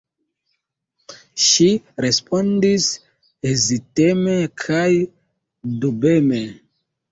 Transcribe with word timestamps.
Ŝi 1.47 1.67
respondis 2.05 2.87
heziteme 3.49 4.41
kaj 4.65 4.83
dubeme: 5.87 6.45